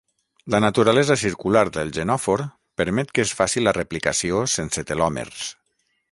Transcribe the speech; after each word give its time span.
La 0.53 0.59
naturalesa 0.63 1.17
circular 1.23 1.63
del 1.75 1.91
genòfor 1.97 2.43
permet 2.81 3.13
que 3.19 3.25
es 3.27 3.33
faci 3.41 3.63
la 3.65 3.75
replicació 3.79 4.41
sense 4.55 4.85
telòmers. 4.93 5.45